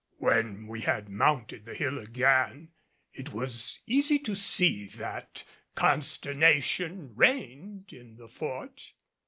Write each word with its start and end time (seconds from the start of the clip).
When 0.17 0.65
we 0.65 0.81
had 0.81 1.09
mounted 1.09 1.65
the 1.65 1.75
hill 1.75 1.99
again, 1.99 2.69
it 3.13 3.33
was 3.33 3.77
easy 3.85 4.17
to 4.17 4.33
see 4.33 4.87
that 4.97 5.43
consternation 5.75 7.11
reigned 7.15 7.93
in 7.93 8.15
the 8.15 8.27
Fort. 8.27 8.93